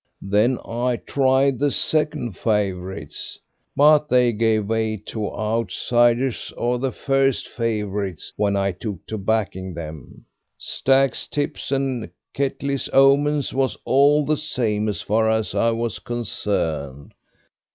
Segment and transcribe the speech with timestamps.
[0.23, 3.37] Then I tried the second favourites,
[3.75, 9.75] but they gave way to outsiders or the first favourites when I took to backing
[9.75, 10.25] them.
[10.57, 17.13] Stack's tips and Ketley's omens was all the same as far as I was concerned.